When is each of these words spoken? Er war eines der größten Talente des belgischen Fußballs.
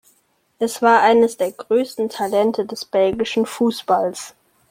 Er 0.57 0.67
war 0.81 1.01
eines 1.03 1.37
der 1.37 1.51
größten 1.51 2.09
Talente 2.09 2.65
des 2.65 2.85
belgischen 2.85 3.45
Fußballs. 3.45 4.33